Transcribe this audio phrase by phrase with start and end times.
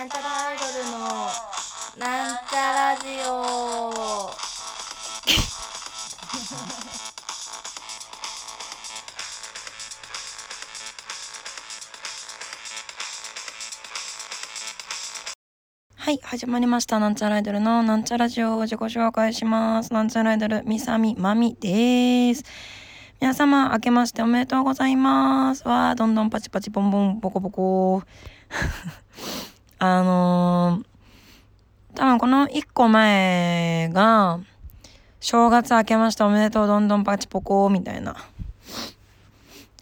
[0.00, 0.98] なんちゃらアイドルの
[1.98, 4.30] なんちゃラジオ
[15.98, 16.98] はい、始まりました。
[16.98, 19.92] なんちゃらアイドルのなんちゃラジオを自己紹介します。
[19.92, 22.42] なんちゃらアイドル、みさみまみです。
[23.20, 25.68] 皆様、明けましておめでとうございます。
[25.68, 28.02] わー、どんどんパチパチボンボンボコボコ。
[29.82, 34.38] あのー、多分この1個前が、
[35.20, 38.14] 正月明けましておめでとうどんどんパチポコみたいな、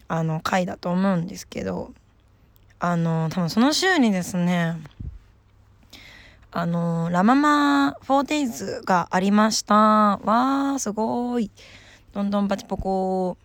[0.07, 1.91] あの、回だと思うんですけど、
[2.79, 4.77] あのー、多分その週にですね、
[6.51, 9.75] あのラママ 4days がありました。
[9.75, 11.51] わー、すごい。
[12.13, 13.37] どんどんパチポコ。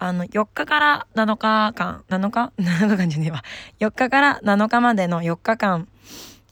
[0.00, 3.42] あの、4日から7日間、7日 ?7 日間じゃねえわ。
[3.80, 5.88] 4日から7日までの4日間、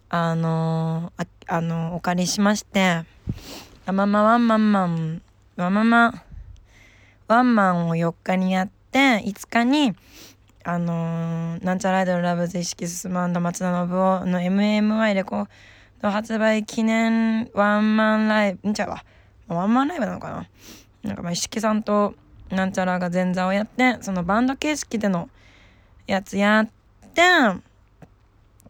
[0.08, 3.04] あのあ、あの、お借りしまして、
[3.86, 5.22] ラママワンマンマン、
[5.54, 6.24] ワママ
[7.28, 9.94] ワンマンを4日にやって、5日に、
[10.64, 15.46] あのなんちゃらアイドルラブズ意識進む松田信夫の MMY レコー
[16.02, 19.04] ド発売記念ワンマンライブんちゃうわ
[19.46, 20.48] ワンマンライブなのかな
[21.04, 22.16] なんかまあ石木さんと
[22.50, 25.28] なんちゃらが前座をやってそのバンド形式での
[26.06, 26.68] やつやっ
[27.14, 27.22] て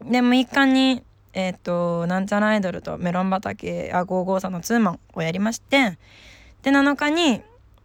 [0.03, 5.97] で6日にえっ、ー、となんちゃらアイドルとメロン畑あ55さんのツーマンをやりまして
[6.63, 7.41] で7日に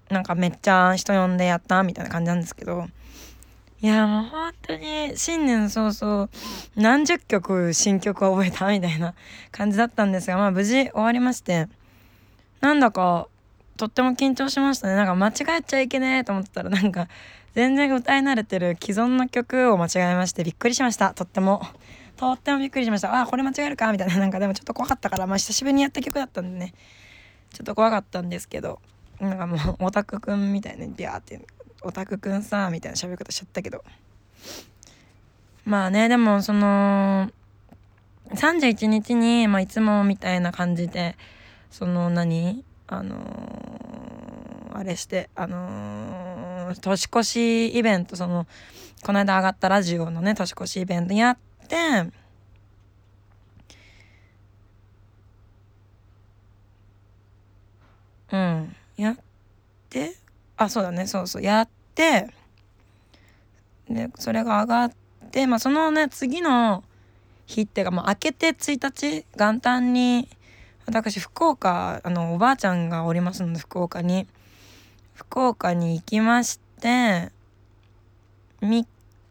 [0.08, 2.86] なんかめっちゃ人呼んでやったみたいな感じなんですけど。
[3.80, 6.28] いやもう本当に新年早々
[6.76, 9.12] 何十曲新曲を覚えたみたいな
[9.50, 11.66] 感じだったんですがまあ無事終わりまして。
[12.62, 13.26] なんだか
[13.82, 14.94] とっても緊張しましたね。
[14.94, 17.08] なんか間違えちゃいけねえと思ってたらなんか
[17.52, 21.14] 全然歌い慣れてる既存の曲を間違えましてびっくりしました。
[21.14, 21.66] とっても。
[22.16, 23.20] とってもびっくりしました。
[23.20, 23.90] あこれ間違えるか？
[23.90, 24.18] みたいな。
[24.18, 26.74] なんかでもちょっと怖かったからまあ久しぶりにやった曲だったんでね。
[27.52, 28.78] ちょっと怖かったんですけど。
[29.18, 31.40] なんかもうオタクくんみたいにビャーって
[31.82, 33.82] オタクくんさみたいな喋り方しちゃったけど。
[35.64, 37.32] まあねでもその
[38.30, 41.16] 31日に、まあ、いつもみたいな感じで
[41.72, 42.64] その何？
[42.88, 43.71] あの、
[44.74, 48.46] あれしてあのー、年越しイベントその
[49.02, 51.38] この間上がったラジオのね年越しイベントやっ
[51.68, 51.76] て
[58.32, 58.76] うん。
[58.96, 59.16] やっ
[59.90, 60.14] て
[60.56, 62.28] あそうだねそうそうやって
[63.88, 64.92] でそれが上がっ
[65.30, 66.84] てまあそのね次の
[67.46, 70.28] 日っていうかもう明けて1日元旦に
[70.86, 74.26] 私福岡あのおばあちゃんがおりますので福岡に。
[75.14, 77.30] 福岡に行きまして
[78.60, 78.86] 3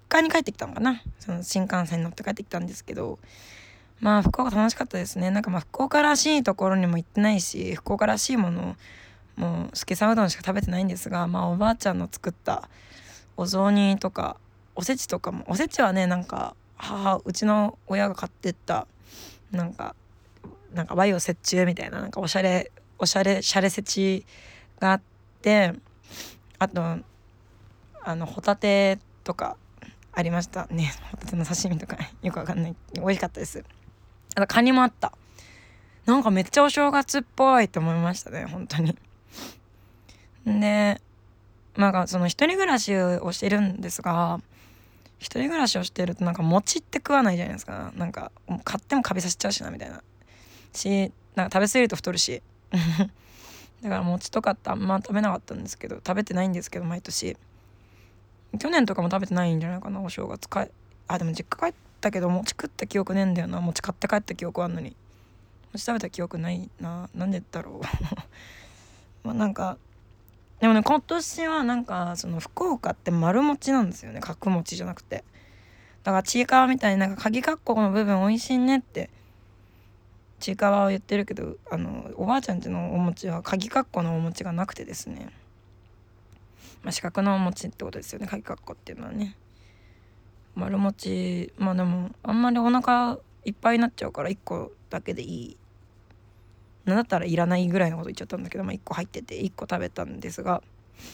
[0.09, 1.01] 日に帰ってきたのかな。
[1.19, 3.19] その新幹線に乗って帰ってきたんですけど。
[4.01, 5.29] まあ福岡楽しかったですね。
[5.29, 8.75] なんかまあ福岡らしいところにも行ってないし福岡らしいものを
[9.37, 12.67] もう助さうどんしか食べてないんですがまあおばあちゃんの作った
[13.37, 14.37] お雑煮とか
[14.75, 18.87] おせちとかもおせちはねなんか母うちの親が買ってった
[19.51, 19.95] なんか
[20.73, 24.25] なんか和洋折衷みたいななんかおしゃれおしゃれしゃれせち
[24.79, 25.01] があっ
[25.41, 25.73] て
[26.59, 26.81] あと
[28.03, 29.57] あのホタテとか
[30.13, 30.67] ありました。
[30.67, 31.97] ねホタテの刺身とか。
[32.21, 32.75] よくわかんない。
[32.93, 33.63] 美味しかったです。
[34.35, 35.13] あとカニもあった。
[36.05, 38.97] なんかめっちゃお正月っぽいと思いましたね本当に。
[40.45, 41.01] で
[41.77, 44.41] なんかその一人暮らしをしてるんですが
[45.19, 47.93] 一人暮らしをしてるとなんか餅って食わないじゃないですか。
[47.95, 48.31] なんか
[48.63, 50.01] 買ってもカビさせちゃうしなみたいな。
[50.73, 52.41] しなんか食べ過ぎると太るし。
[53.81, 57.37] だから餅とかってあんま食べなかったんですけど食べてないんですけど毎年。
[58.59, 60.47] 去年とかも食べてないんじゃないかなお正月。
[60.47, 60.67] か
[61.07, 63.59] あでも実家帰ったけど餅食った記憶ねえんだよな。
[63.61, 64.95] 餅買って帰った記憶あんのに。
[65.73, 67.09] 餅食べた記憶ないな。
[67.15, 67.85] なんでだろう。
[69.25, 69.77] まあなんか
[70.59, 74.19] でもね今年はなんかその福岡って丸餅なんですよね。
[74.19, 75.23] 角餅じゃなくて。
[76.03, 79.09] だからちいかわみたいになんか鍵括弧の部分美味しいねって
[80.41, 85.31] ちいかわを言ってるけどあのおばあちゃんちのお餅は鍵括弧のお餅がなくてですね。
[86.83, 89.37] まあ四角のお餅ってことですよね鍵括弧っていうのはね。
[90.55, 95.57] 丸餅まあでもあんまりお腹いっぱいになっちゃうから1個だけでいい。
[96.83, 100.63] なんだったらいらないぐらいのこと言っちゃったんだけど、まあ、1個入ってて1個食べたんですが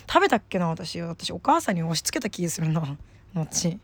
[0.10, 2.98] 食べたっけな私私お母さんに押し付けた気するな。
[3.34, 3.80] 餅。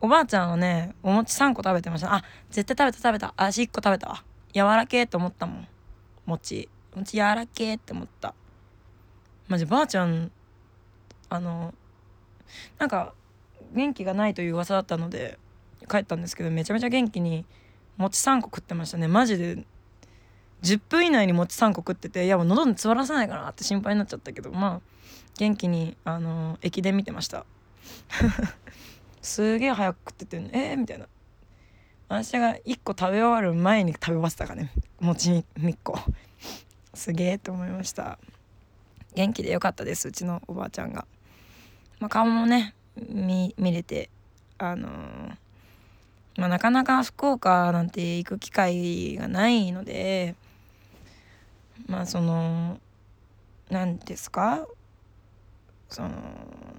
[0.00, 2.14] おばあちゃんはねお餅3個食べてました。
[2.14, 3.34] あ絶対食べた食べた。
[3.36, 4.08] 足1個食べた。
[4.08, 5.68] わ柔らけえと思ったもん。
[6.26, 8.34] 餅餅柔らけえって思った。
[9.48, 10.30] マジばあちゃん
[11.28, 11.74] あの
[12.78, 13.14] なんか
[13.72, 15.38] 元気がないという噂だったので
[15.88, 17.44] 帰ったんですけどめちゃめちゃ元気に
[17.96, 19.08] 餅3個食ってましたね。
[19.08, 19.64] マジで。
[20.62, 24.80] 10分以内に餅3個食ってていやもう喉に詰まらせないかなって心配になっちゃったけどまあ
[25.38, 27.46] 元気にあの駅伝見てました。
[29.22, 31.06] すげえ早く食っててえー、みたいな。
[32.10, 34.72] 私が1個食べ終わる前に食べ終わってたかね。
[34.98, 35.96] 餅に1個
[36.92, 38.18] すげえと思いました。
[39.14, 41.06] 元気でよかったですうちのおばあちゃんが、
[42.00, 44.10] まあ、顔もね見れて
[44.58, 45.36] あのー、
[46.36, 50.34] まあ、なかなか福岡なんて行く機会がないので
[51.86, 52.80] まあその
[53.70, 54.66] 何ですか？
[55.88, 56.10] その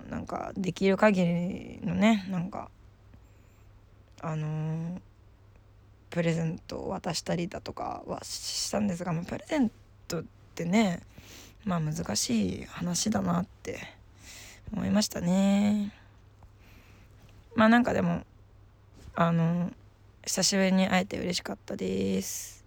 [0.09, 2.69] なんかできる限りのねなんか
[4.21, 5.01] あのー、
[6.11, 9.71] プレゼントを渡したりだとかはしたんですが、まあ、プレゼン
[10.07, 10.23] トっ
[10.53, 11.01] てね
[11.65, 13.79] まあ難しい話だなって
[14.73, 15.93] 思いましたね。
[17.55, 18.23] まあなんかでも
[19.15, 19.71] あの
[20.25, 22.65] 久しぶりに会えて嬉しかったです。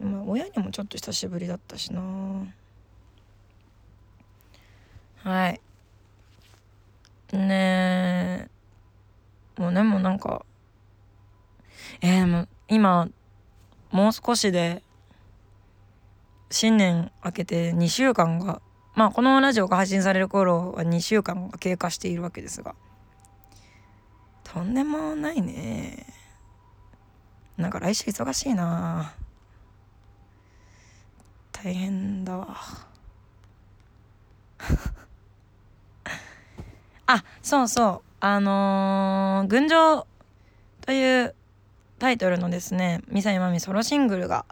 [0.00, 2.02] まあ親にもちょっと久しぶりだったしな。
[5.22, 5.60] はい。
[7.32, 8.48] ね
[9.58, 9.60] え。
[9.60, 10.44] もうでもなんか
[12.02, 13.08] えー、も今
[13.92, 14.82] もう少しで
[16.50, 18.60] 新年明けて2週間が
[18.94, 22.74] まあこのラジオが配信される頃は2週間が経過しているわけですが
[24.42, 26.04] とんでもないね。
[27.56, 29.14] なんか来週忙しいな。
[31.52, 32.54] 大変だわ。
[37.06, 38.08] あそうそう。
[38.20, 40.06] あのー「群青」
[40.84, 41.34] という
[42.02, 44.44] タイトルのですねミサイマミソロシングルが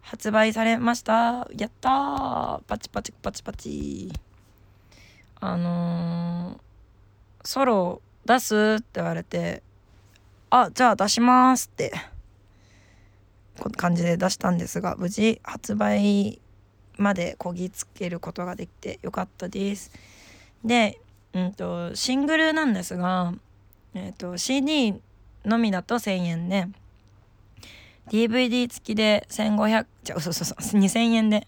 [0.00, 1.48] 発売されました。
[1.56, 2.60] やったー。
[2.66, 4.12] パチパチパチパチ。
[5.38, 9.62] あのー、ソロ出すって言われて
[10.50, 11.92] あじゃあ出しますって
[13.76, 16.40] 感じで出したんですが無事発売
[16.96, 19.92] までこぎつけることができてよかったです。
[20.64, 21.00] で、
[21.34, 23.32] うんと、シングルなんですが、
[23.94, 25.00] えーと、CD
[25.44, 26.66] のみだと1,000円で
[28.08, 31.46] DVD 付きで1500じゃそうそうそう2,000円で。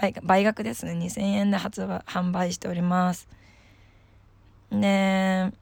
[0.00, 0.92] 倍倍額ですね。
[0.92, 3.28] 2,000円で発売販売しております。
[4.72, 5.52] で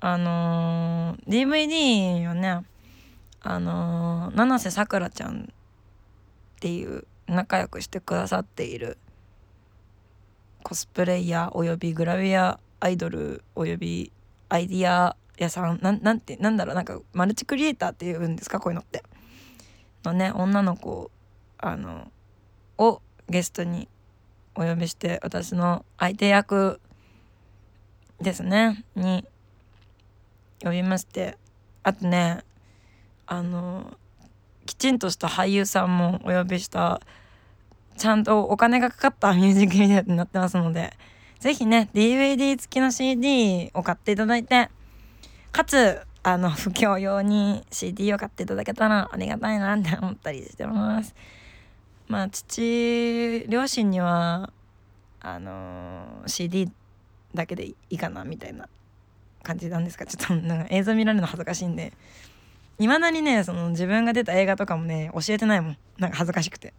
[0.00, 2.64] あのー、DVD はね
[3.40, 5.44] あのー、七瀬さくらちゃんっ
[6.60, 8.98] ていう仲良くしてくださっている
[10.64, 14.10] コスプレイヤーおよびグラビアアイドルおよび
[14.48, 18.60] アイディア屋さんなんなんてなんだろうなんかマルチクリエイターっていうんですか？
[18.60, 19.02] こういうのって。
[20.04, 21.10] のね女の子
[21.58, 22.10] あの
[22.78, 23.88] をゲストに
[24.54, 26.80] お呼びして私の相手役
[28.20, 29.24] ですねに
[30.62, 31.38] 呼びまして。
[31.84, 32.44] あとね
[33.26, 33.96] あの
[34.66, 37.00] きちんとした俳優さんもお呼びした
[37.96, 40.96] ちゃんとお金がかかったミュージックビデオになってますので
[41.40, 44.70] 是非ね DVD 付きの CD を買っていただいて
[45.52, 51.14] かつあの不況用に CD を買っていただけたらありがたいなって思ったりしてます。
[52.08, 54.50] まあ父両親には
[55.20, 56.70] あの CD
[57.34, 58.68] だけでいいかなみたいな
[59.42, 60.06] 感じなんですか。
[60.06, 61.92] ちょっとなんか映像見られるの恥ずかしいんで。
[62.78, 65.76] いまだにねその自分が出た映画とかもね教えてないもん。
[65.98, 66.72] なんか恥ずかしくて。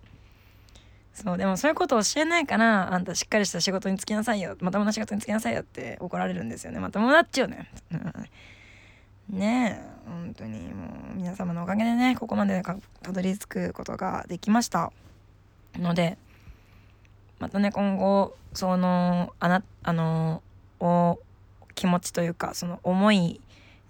[1.13, 4.57] そうでもそういうこと教えないからあんたしっかりした仕事に就きなさいよ。
[4.61, 6.79] まともな仕事に就きなさいよって怒られるんですよね。
[6.79, 7.69] まともだっちゅうね
[9.29, 14.91] ねえ本当にもう皆様のおかげでねここまでたどり着くことができました。
[15.75, 16.17] ので
[17.39, 20.43] またね今後そのあなあの
[20.79, 21.19] お
[21.75, 23.41] 気持ちというかその思い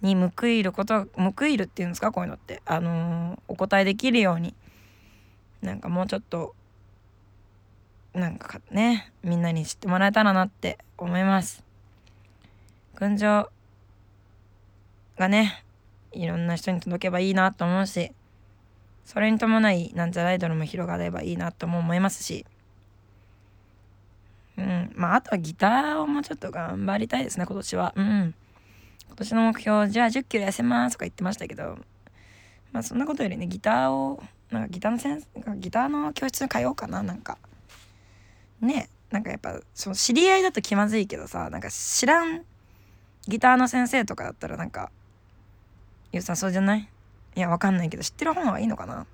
[0.01, 2.61] に報いること報いるっていうんですかこういうのって。
[2.65, 4.53] あの、お答えできるように。
[5.61, 6.53] なんかもうちょっと
[8.13, 11.63] なんかねみんなに知ってもらえたらなって思います。
[12.95, 13.49] 群青
[15.17, 15.63] がね
[16.11, 18.11] いろんな人に届けばいいなと思うし
[19.05, 22.45] それに伴いなんちゃらアイドルも広がればいいなとも思いますし。
[24.55, 27.93] うんまああとはギターをもうちょっと頑張りたいですね今年は。
[27.95, 28.35] うん。
[29.07, 31.77] 今年の目標じゃあ1 0キロ痩せますとか言ってましたけど
[32.71, 37.37] まあそんなことよりねギターをなんかギターの先生ギターの教室に通おうかななんか。
[38.61, 42.43] ねなんかやっぱその知り合いだと気まずいけどさなんか知らん
[43.27, 44.91] ギターの先生とかだったらなんか
[46.13, 46.87] 良さそうじゃない？
[47.35, 49.05] いやわかんないけど知ってる方がいいのかな？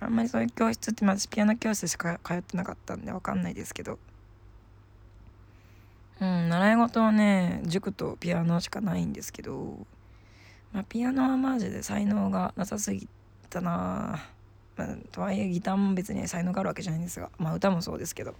[0.00, 3.98] あんまりそういう教室って私ピアノ教室しか通ってなかったんでわかんないですけど。
[6.20, 9.86] うん習い事はね塾とピアノしかないんですけど。
[10.72, 13.06] まあ、ピアノはマジで才能がなさすぎ
[13.48, 14.24] たな、
[14.76, 17.30] まあ、とはいえギターも別に才能があるわけじゃないんですが。
[17.38, 18.34] まあ歌もそうですけど。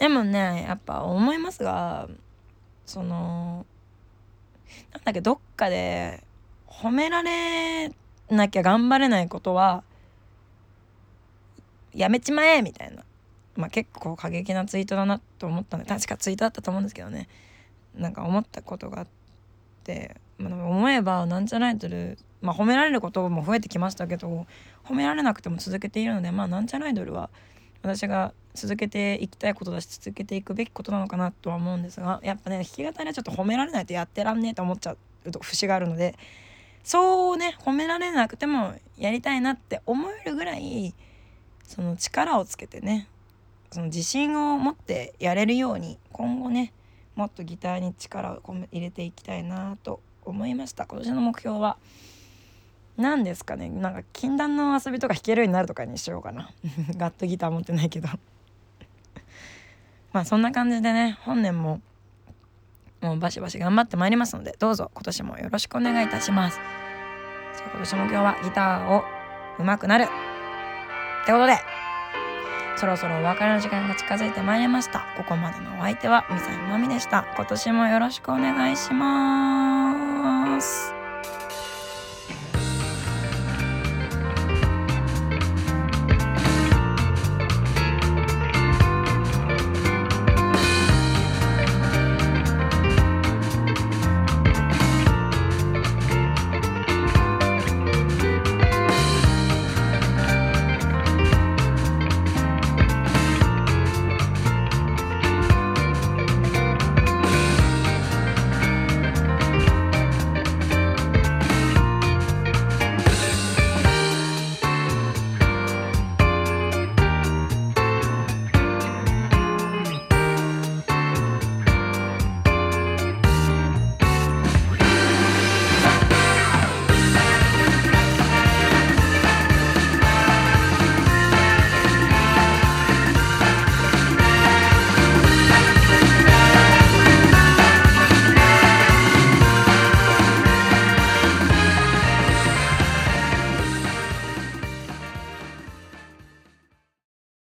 [0.00, 2.08] でもねやっぱ思いますが
[2.86, 3.64] その
[4.92, 6.24] なんだっけどっかで
[6.80, 7.92] 褒められ
[8.30, 9.84] なきゃ頑張れないことは
[11.94, 13.04] やめちまえみたいな。
[13.56, 17.28] まあ結構過激なツイートだなと思ったんで確かツイートだったと思うんですけどね。
[17.94, 19.06] なんか思ったことがあっ
[19.84, 24.46] てまあ、思えばなんちゃらアイドル、まあ、褒められることも増えてきましたけど
[24.84, 27.30] 褒められなくても続けているのでまあなんちゃらアイドルは
[27.82, 36.16] 私が続けていきたいことだし続けていくべきことなのかなとは思うんですがやっぱね弾き語りはちょっと褒められないとやってらんねえと思っちゃうと節があるので
[36.84, 40.94] そうね褒められなくてもやりたいなって思えるぐらい
[41.66, 43.08] その力をつけてね
[43.72, 46.72] その自信を持ってやれるように今後ね
[47.16, 50.86] もっとギターに力を入れていきたいなと思いました。
[50.86, 51.76] 今年の目標は
[52.96, 53.68] 何ですかね？
[53.68, 56.50] なんか禁断の遊びとか弾けるようになるとかにしようかな。
[56.96, 58.08] ガットギター持ってないけど。
[60.12, 61.80] まあそんな感じでね本年も
[63.04, 66.58] もうバシバシ頑張ってまいりますのでどうぞ今年もよろしくお願いいたします。
[67.56, 69.04] じゃあ今年も今日はギターを
[69.58, 70.06] 上手くなるっ
[71.26, 71.58] てことで
[72.76, 75.04] そろそろお別れの時間が近づいてまいりました。
[75.16, 77.24] ここまでのお相手はみさみまみでした。
[77.36, 81.03] 今年もよろしくお願いします。